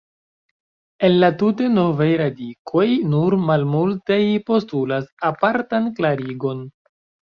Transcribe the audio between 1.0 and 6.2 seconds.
El la tute novaj radikoj, nur malmultaj postulas apartan